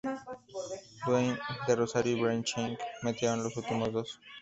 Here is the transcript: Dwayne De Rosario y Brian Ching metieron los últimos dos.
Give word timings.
Dwayne 1.05 1.37
De 1.65 1.73
Rosario 1.75 2.17
y 2.17 2.21
Brian 2.21 2.43
Ching 2.43 2.75
metieron 3.03 3.43
los 3.43 3.55
últimos 3.55 3.91
dos. 3.93 4.19